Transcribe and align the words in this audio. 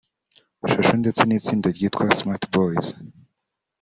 Social 0.71 0.97
ndetse 1.01 1.21
n’itsinda 1.25 1.67
ryitwa 1.75 2.05
Smart 2.17 2.43
Boyz 2.53 2.85